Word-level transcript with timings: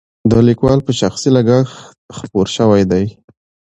د 0.31 0.33
لیکوال 0.47 0.79
په 0.87 0.91
شخصي 0.99 1.29
لګښت 1.35 1.87
خپور 2.17 2.47
شوی 2.55 2.83
دی. 2.91 3.05